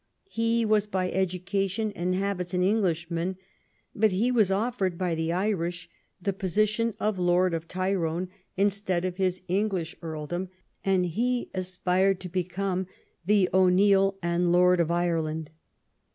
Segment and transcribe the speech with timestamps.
[0.31, 3.37] He was by education and habits an Englishman;
[3.93, 9.17] but he was offered by the Irish the position of Lord of Tyrone, instead of
[9.17, 10.49] his English earldom,
[10.83, 12.87] and he aspired to become
[13.27, 13.77] the LAST YEARS OF ELIZABETH.
[14.23, 15.51] 285 O'Neill, ^nd Lord of Ireland.